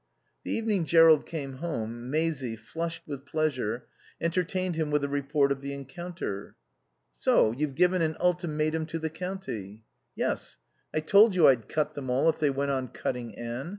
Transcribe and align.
The 0.43 0.51
evening 0.51 0.85
Jerrold 0.85 1.27
came 1.27 1.57
home, 1.57 2.09
Maisie, 2.09 2.55
flushed 2.55 3.03
with 3.05 3.23
pleasure, 3.23 3.85
entertained 4.19 4.73
him 4.73 4.89
with 4.89 5.03
a 5.03 5.07
report 5.07 5.51
of 5.51 5.61
the 5.61 5.73
encounter. 5.73 6.55
"So 7.19 7.51
you've 7.51 7.75
given 7.75 8.01
an 8.01 8.17
ultimatum 8.19 8.87
to 8.87 8.97
the 8.97 9.11
county." 9.11 9.83
"Yes. 10.15 10.57
I 10.91 11.01
told 11.01 11.35
you 11.35 11.47
I'd 11.47 11.69
cut 11.69 11.93
them 11.93 12.09
all 12.09 12.27
if 12.29 12.39
they 12.39 12.49
went 12.49 12.71
on 12.71 12.87
cutting 12.87 13.37
Anne. 13.37 13.69